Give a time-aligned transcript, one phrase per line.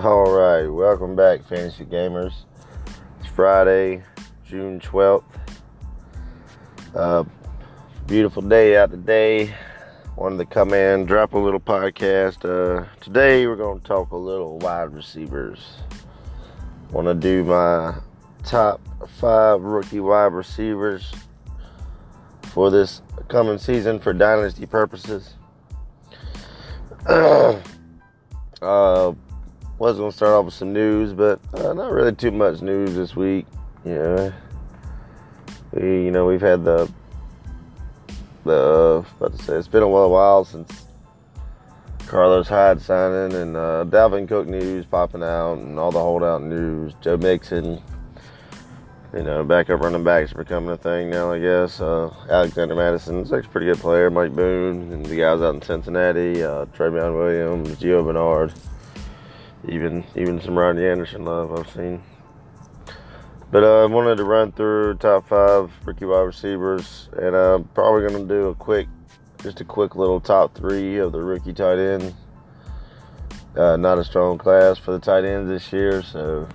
[0.00, 2.32] All right, welcome back, fantasy gamers.
[3.18, 4.04] It's Friday,
[4.46, 5.24] June 12th.
[6.94, 7.24] Uh,
[8.06, 9.52] beautiful day out today.
[10.14, 12.44] Wanted to come in, drop a little podcast.
[12.44, 15.78] Uh, today, we're going to talk a little wide receivers.
[16.92, 17.96] Want to do my
[18.44, 18.80] top
[19.18, 21.12] five rookie wide receivers
[22.42, 25.34] for this coming season for dynasty purposes.
[27.08, 27.60] uh,
[29.78, 33.14] was gonna start off with some news, but uh, not really too much news this
[33.14, 33.46] week.
[33.84, 34.32] Yeah,
[35.72, 36.90] we you know we've had the
[38.44, 40.86] the about to say it's been a while, since
[42.06, 46.94] Carlos Hyde signing and uh, Dalvin Cook news popping out and all the holdout news.
[47.00, 47.80] Joe Mixon,
[49.14, 51.30] you know, backup running backs becoming a thing now.
[51.30, 54.10] I guess uh, Alexander Mattison's like a pretty good player.
[54.10, 58.52] Mike Boone and the guys out in Cincinnati, uh, Trayveon Williams, Gio Bernard
[59.66, 62.02] even even some Rodney Anderson love I've seen.
[63.50, 68.06] But uh, I wanted to run through top five rookie wide receivers, and I'm probably
[68.06, 68.88] going to do a quick,
[69.42, 72.14] just a quick little top three of the rookie tight end.
[73.56, 76.46] Uh, not a strong class for the tight ends this year, so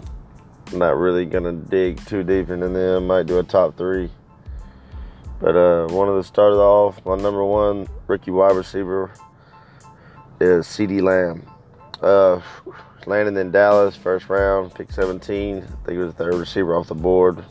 [0.72, 3.08] I'm not really going to dig too deep into them.
[3.08, 4.12] Might do a top three.
[5.40, 7.04] But uh, wanted to start it off.
[7.06, 9.12] My number one rookie wide receiver
[10.40, 11.53] is CeeDee Lamb.
[12.04, 12.42] Uh,
[13.06, 15.58] landed in Dallas, first round, pick 17.
[15.58, 17.44] I think he was the third receiver off the board.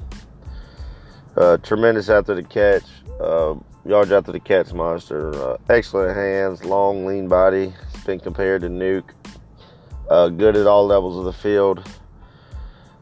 [1.36, 2.84] Uh, tremendous after the catch,
[3.18, 3.54] uh,
[3.86, 5.34] yards after the catch monster.
[5.34, 7.72] Uh, excellent hands, long, lean body.
[7.94, 9.04] It's been compared to Nuk.
[10.10, 11.82] Uh, good at all levels of the field.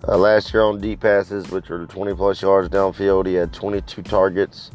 [0.07, 4.03] Uh, last year on deep passes, which were 20 plus yards downfield, he had 22
[4.03, 4.71] targets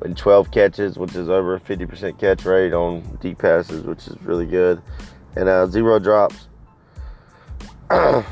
[0.00, 4.16] and 12 catches, which is over a 50% catch rate on deep passes, which is
[4.22, 4.82] really good.
[5.36, 6.48] And uh, zero drops.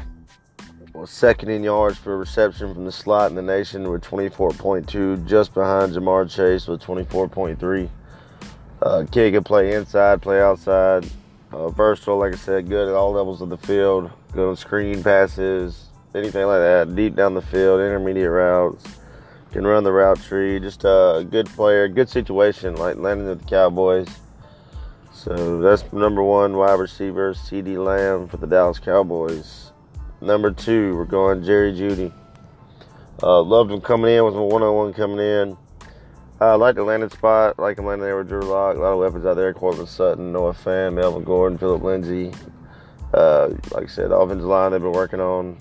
[1.00, 5.54] was second in yards for reception from the slot in the nation with 24.2, just
[5.54, 7.88] behind Ja'Marr Chase with 24.3.
[8.82, 11.08] Uh, kid can play inside, play outside.
[11.52, 14.10] Uh, versatile, like I said, good at all levels of the field.
[14.32, 16.94] Good on screen passes, anything like that.
[16.94, 18.84] Deep down the field, intermediate routes.
[19.52, 20.60] Can run the route tree.
[20.60, 24.06] Just a good player, good situation, like landing with the Cowboys.
[25.22, 29.70] So that's number one wide receiver, CeeDee Lamb for the Dallas Cowboys.
[30.22, 32.10] Number two, we're going Jerry Jeudy.
[33.22, 35.58] Uh, loved him coming in, was on one coming in.
[36.40, 38.76] I uh, like the landing spot, like him landing there with Drew Lock.
[38.76, 42.32] A lot of weapons out there Courtland Sutton, Noah Fant, Melvin Gordon, Phillip Lindsay.
[43.12, 45.58] Uh, like I said, the offensive line they've been working on.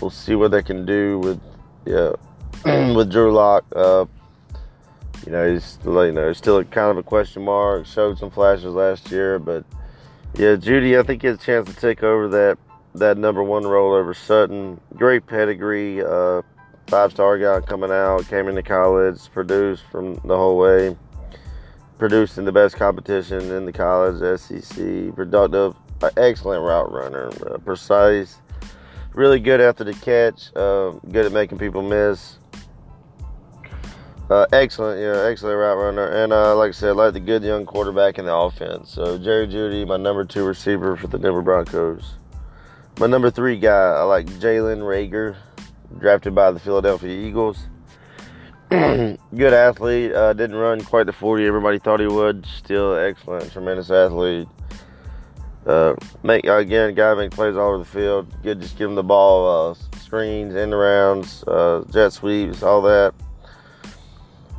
[0.00, 1.40] We'll see what they can do with
[1.84, 2.12] yeah
[2.94, 3.66] with Drew Lock.
[5.26, 7.86] You know, he's you know, still kind of a question mark.
[7.86, 9.64] Showed some flashes last year, but
[10.34, 12.58] yeah, Jeudy, I think he has a chance to take over that
[12.94, 14.80] that number one role over Sutton.
[14.94, 16.42] Great pedigree, uh,
[16.86, 20.96] five star guy coming out, came into college, produced from the whole way,
[21.98, 25.74] produced in the best competition in the college, SEC, productive,
[26.16, 28.38] excellent route runner, uh, precise,
[29.14, 32.38] really good after the catch, uh, good at making people miss.
[34.30, 37.64] Uh, excellent, yeah, excellent route runner, and uh, like I said, like the good young
[37.64, 38.92] quarterback in the offense.
[38.92, 42.16] So Jerry Jeudy, my number two receiver for the Denver Broncos.
[42.98, 45.34] My number three guy, I like Jalen Reagor,
[45.98, 47.68] drafted by the Philadelphia Eagles.
[48.70, 49.18] good
[49.54, 52.44] athlete, uh, didn't run quite the 40 everybody thought he would.
[52.44, 54.46] Still excellent, tremendous athlete.
[55.64, 58.30] Uh, make again, guy make plays all over the field.
[58.42, 63.14] Good, just give him the ball, uh, screens, end rounds, uh, jet sweeps, all that.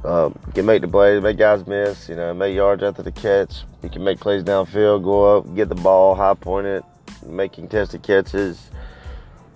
[0.06, 3.64] Um, can make the plays, make guys miss, you know, make yards after the catch.
[3.82, 6.84] He can make plays downfield, go up, get the ball, high point it,
[7.26, 8.70] making tested catches.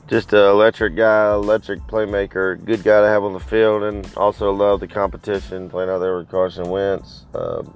[0.07, 4.51] Just an electric guy, electric playmaker, good guy to have on the field, and also
[4.51, 7.25] love the competition playing out there with Carson Wentz.
[7.33, 7.73] Um,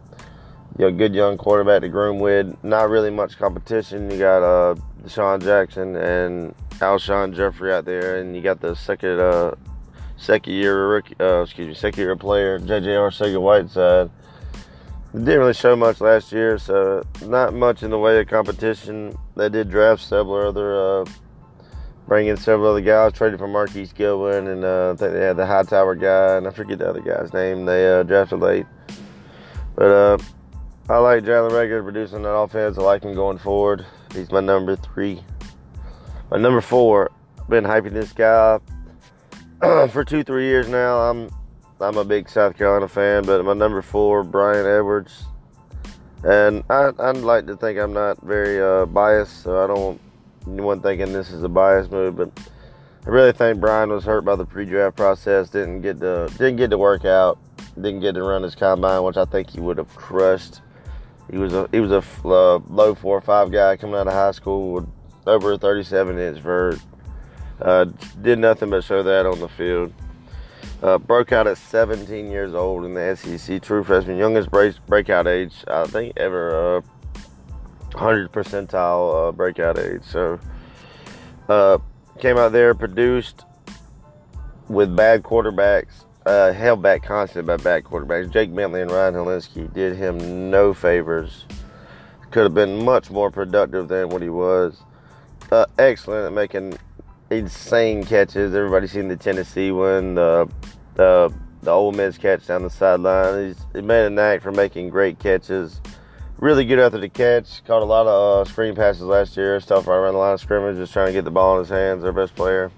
[0.78, 2.56] you know, good young quarterback to groom with.
[2.64, 4.12] Not really much competition.
[4.12, 9.20] You got uh, DeSean Jackson and Alshon Jeffery out there, and you got the second
[9.20, 9.56] uh,
[10.18, 14.10] second year rookie, uh, excuse me, second year player, JJ Arcega-Whiteside.
[15.14, 19.18] Didn't really show much last year, so not much in the way of competition.
[19.36, 21.06] They did draft several other, uh,
[22.08, 25.38] bring in several other guys, traded for Marquise Goodwin, and uh, I think they had
[25.38, 27.66] the Hightower guy, and I forget the other guy's name.
[27.66, 28.66] They uh, drafted late.
[29.76, 30.18] But uh,
[30.90, 32.78] I like Jalen Reagor producing that offense.
[32.78, 33.86] I like him going forward.
[34.14, 35.24] He's my number three.
[36.30, 37.12] My number four,
[37.48, 38.60] been hyping this guy
[39.90, 41.00] for two, three years now.
[41.00, 41.32] I'm
[41.82, 45.26] I'm a big South Carolina fan, but my number four, Bryan Edwards,
[46.24, 50.02] and I, I'd like to think I'm not very uh, biased, so I don't want
[50.48, 52.40] anyone thinking this is a bias move, but
[53.08, 55.50] I really think Bryan was hurt by the pre-draft process.
[55.50, 57.40] Didn't get to didn't get to work out.
[57.76, 60.62] Didn't get to run his combine, which I think he would have crushed.
[61.32, 64.14] He was a he was a uh, low four or five guy coming out of
[64.14, 64.88] high school with
[65.26, 66.80] over a 37 inch vert.
[67.62, 67.86] Uh,
[68.22, 69.94] did nothing but show that on the field.
[70.82, 75.26] Uh, broke out at 17 years old in the SEC, true freshman, youngest break, breakout
[75.26, 76.82] age I think ever, uh,
[77.94, 80.04] 100 percentile uh, breakout age.
[80.04, 80.40] So
[81.50, 81.80] uh,
[82.20, 83.46] came out there, produced
[84.68, 88.32] with bad quarterbacks, uh, held back constantly by bad quarterbacks.
[88.32, 91.46] Jake Bentley and Ryan Hilinski did him no favors.
[92.30, 94.82] Could have been much more productive than what he was.
[95.52, 96.78] Uh, excellent at making
[97.30, 98.54] insane catches.
[98.56, 100.50] Everybody's seen the Tennessee one, the
[100.96, 103.48] the the Ole Miss catch down the sideline.
[103.48, 105.82] He's he made a knack for making great catches.
[106.40, 107.64] Really good after the catch.
[107.66, 109.60] Caught a lot of uh, screen passes last year.
[109.60, 111.70] Stuff right around the line of scrimmage, just trying to get the ball in his
[111.70, 112.04] hands.
[112.04, 112.72] Their best player.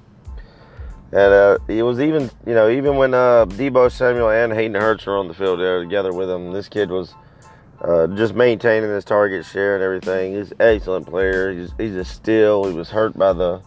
[1.11, 5.07] And uh, it was even, you know, even when uh, Deebo Samuel and Hayden Hurst
[5.07, 7.15] were on the field there together with him, this kid was
[7.81, 10.35] uh, just maintaining his target share and everything.
[10.35, 11.51] He's an excellent player.
[11.51, 12.65] He's, he's a steal.
[12.65, 13.61] He was hurt by the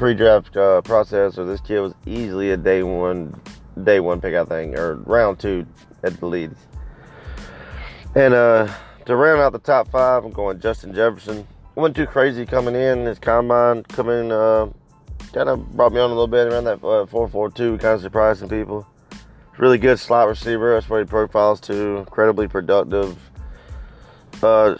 [0.00, 3.38] pre-draft uh, process, or this kid was easily a day one,
[3.84, 5.66] day one pick, I think, or round two
[6.02, 6.52] at the lead.
[8.14, 8.72] And uh,
[9.04, 11.46] to round out the top five, I'm going Justin Jefferson.
[11.74, 13.04] Wasn't too crazy coming in.
[13.04, 14.70] His combine coming uh,
[15.34, 18.40] kind of brought me on a little bit around that uh, 442, kind of surprised
[18.40, 18.86] some people.
[19.58, 20.72] Really good slot receiver.
[20.72, 21.98] That's what he profiles to.
[21.98, 23.18] Incredibly productive.
[24.42, 24.76] Uh,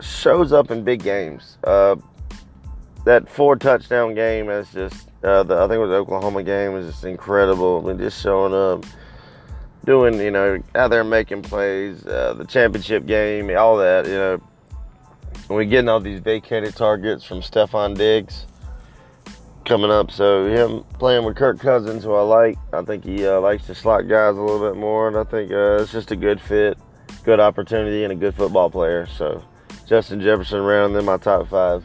[0.00, 1.58] shows up in big games.
[1.64, 1.96] Uh,
[3.06, 6.86] that four touchdown game is just, uh, the, I think it was Oklahoma game, was
[6.86, 7.80] just incredible.
[7.82, 8.84] I mean, just showing up,
[9.84, 14.42] doing, you know, out there making plays, uh, the championship game, all that, you know.
[15.48, 18.46] We're getting all these vacated targets from Stefon Diggs
[19.64, 20.10] coming up.
[20.10, 22.58] So him playing with Kirk Cousins, who I like.
[22.72, 25.52] I think he uh, likes to slot guys a little bit more, and I think
[25.52, 26.76] uh, it's just a good fit,
[27.22, 29.06] good opportunity, and a good football player.
[29.06, 29.44] So
[29.86, 31.84] Justin Jefferson around in my top five.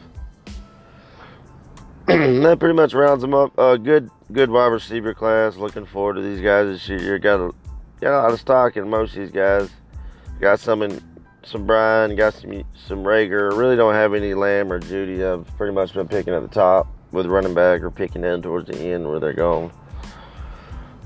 [2.42, 3.58] That pretty much rounds them up.
[3.58, 5.56] Uh, good, good wide receiver class.
[5.56, 7.18] Looking forward to these guys this year.
[7.18, 7.52] Got a,
[8.00, 9.70] got a lot of stock in most of these guys.
[10.40, 11.00] Got some in
[11.42, 12.16] some Bryan.
[12.16, 13.56] Got some some Reagor.
[13.56, 15.24] Really don't have any Lamb or Jeudy.
[15.24, 18.68] I've pretty much been picking at the top with running back or picking in towards
[18.68, 19.70] the end where they're going.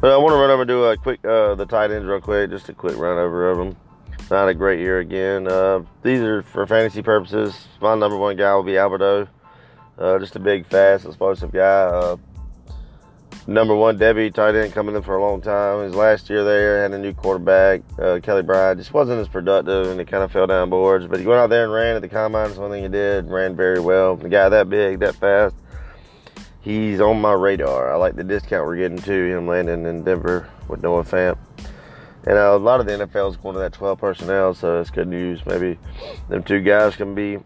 [0.00, 2.20] But I want to run over and do a quick uh, the tight ends real
[2.20, 3.76] quick, just a quick run over of them.
[4.30, 5.46] Not a great year again.
[5.46, 7.68] Uh, these are for fantasy purposes.
[7.80, 9.28] My number one guy will be Alberto.
[9.98, 11.84] Uh, just a big, fast, explosive guy.
[11.84, 12.16] Uh,
[13.46, 15.84] number one Debbie tight end coming in for a long time.
[15.84, 18.78] His last year there had a new quarterback, uh, Kelly Bryant.
[18.78, 21.06] Just wasn't as productive, and he kind of fell down boards.
[21.06, 22.48] But he went out there and ran at the combine.
[22.48, 23.30] That's one thing he did.
[23.30, 24.16] Ran very well.
[24.16, 25.54] The guy that big, that fast
[26.66, 27.92] he's on my radar.
[27.92, 31.38] I like the discount we're getting to him landing in Denver with Noah Fant.
[32.24, 34.90] And uh, a lot of the NFL is going to that 12 personnel, so it's
[34.90, 35.46] good news.
[35.46, 35.78] Maybe
[36.28, 37.38] them two guys can be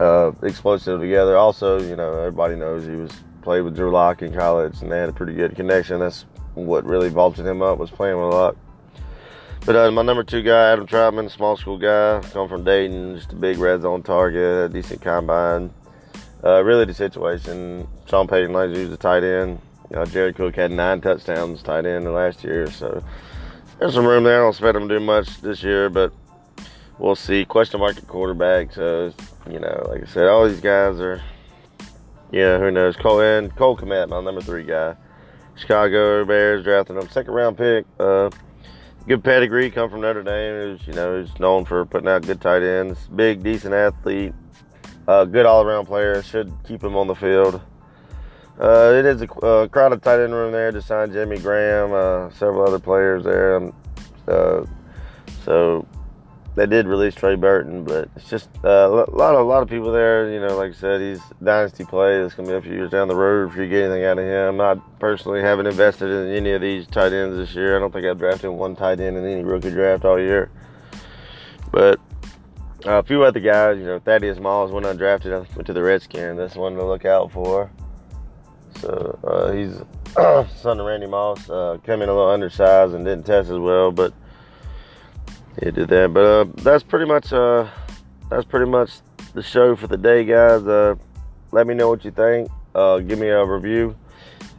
[0.00, 1.36] uh, explosive together.
[1.36, 3.12] Also, you know, everybody knows he was
[3.42, 6.00] played with Drew Lock in college, and they had a pretty good connection.
[6.00, 6.24] That's
[6.54, 8.56] what really vaulted him up was playing with Lock.
[9.66, 13.32] But uh, my number two guy, Adam Trautman, small school guy, come from Dayton, just
[13.32, 15.72] a big red zone target, decent combine
[16.44, 19.58] uh, really, the situation, Sean Payton likes to use the tight end.
[19.90, 23.02] You know, Jared Cook had nine touchdowns tight end last year, so
[23.78, 24.40] there's some room there.
[24.40, 26.12] I don't expect him to do much this year, but
[26.98, 27.46] we'll see.
[27.46, 28.72] Question mark at quarterback.
[28.72, 29.14] So,
[29.50, 31.22] you know, like I said, all these guys are,
[32.32, 32.96] yeah, who knows?
[32.96, 34.96] Cole and Cole Kmet, my number three guy.
[35.56, 37.86] Chicago Bears drafting him, second round pick.
[38.00, 38.30] Uh,
[39.06, 40.54] good pedigree, come from Notre Dame.
[40.54, 43.06] Who's you know, who's known for putting out good tight ends.
[43.14, 44.32] Big, decent athlete.
[45.06, 46.22] Uh, good all around player.
[46.22, 47.60] Should keep him on the field.
[48.58, 50.72] Uh, it is a uh, crowded tight end room there.
[50.72, 53.56] Just signed Jimmy Graham, uh, several other players there.
[53.56, 53.74] Um,
[54.26, 54.64] uh,
[55.44, 55.86] so
[56.56, 59.68] they did release Trey Burton, but it's just uh, a lot of a lot of
[59.68, 60.30] people there.
[60.30, 62.16] You know, like I said, he's dynasty play.
[62.16, 64.24] It's gonna be a few years down the road if you get anything out of
[64.24, 64.60] him.
[64.60, 67.76] I personally haven't invested in any of these tight ends this year.
[67.76, 70.50] I don't think I've drafted one tight end in any rookie draft all year.
[71.72, 71.98] But
[72.86, 76.36] uh, a few other guys, you know, Thaddeus Moss went undrafted, went to the Redskins.
[76.36, 77.70] That's one to look out for.
[78.80, 79.82] So uh, he's
[80.60, 81.50] son of Randy Moss.
[81.50, 84.12] Uh, came in a little undersized and didn't test as well, but
[85.62, 86.12] he did that.
[86.12, 87.68] But uh, that's pretty much uh,
[88.30, 88.90] that's pretty much
[89.34, 90.62] the show for the day, guys.
[90.66, 90.94] Uh,
[91.52, 92.48] let me know what you think.
[92.74, 93.96] give me a review,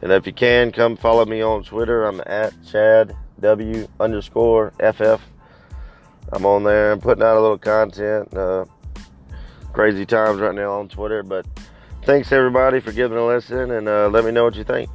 [0.02, 2.04] and if you can, come follow me on Twitter.
[2.04, 5.20] I'm at Chad W underscore FF
[6.32, 6.92] I'm on there.
[6.92, 8.34] I'm putting out a little content.
[8.34, 8.64] Uh,
[9.72, 11.22] crazy times right now on Twitter.
[11.22, 11.46] But
[12.04, 14.90] thanks everybody for giving a listen, and uh, let me know what you think.